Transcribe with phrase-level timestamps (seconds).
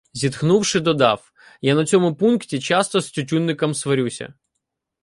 [0.13, 1.31] —Зітхнувши, додав:—
[1.61, 4.33] Я на цьому пункті часто з Тютюнником сварюся.